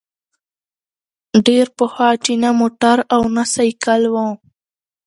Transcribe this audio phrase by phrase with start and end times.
[1.47, 4.27] ډېر پخوا چي نه موټر او نه سایکل وو